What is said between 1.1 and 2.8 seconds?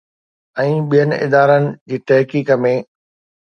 ادارن جي تحقيق ۾